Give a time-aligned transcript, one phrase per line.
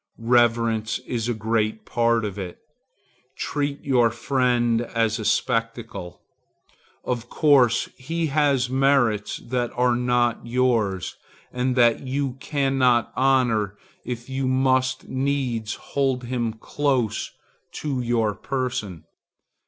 [0.17, 2.57] Reverence is a great part of it.
[3.37, 6.23] Treat your friend as a spectacle.
[7.03, 11.17] Of course he has merits that are not yours,
[11.53, 17.29] and that you cannot honor if you must needs hold him close
[17.73, 19.03] to your person.